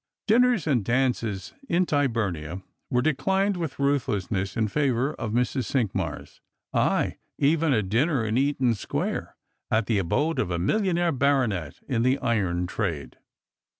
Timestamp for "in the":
11.87-12.17